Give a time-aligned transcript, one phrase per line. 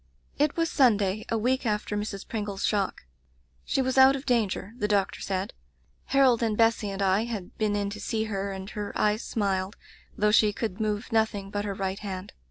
[0.39, 2.27] '*It was Sunday, a week after Mrs.
[2.27, 3.05] Pringle's shock.
[3.63, 5.53] She was out of danger, the doctor said.
[6.05, 9.75] Harold and Bessy and I had been in to see her, and her eyes smiled,
[10.17, 12.33] though she could move nothing but her right hand.